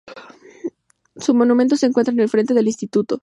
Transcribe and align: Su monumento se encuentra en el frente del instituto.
Su 1.15 1.35
monumento 1.35 1.75
se 1.77 1.85
encuentra 1.85 2.11
en 2.11 2.21
el 2.21 2.27
frente 2.27 2.55
del 2.55 2.65
instituto. 2.65 3.19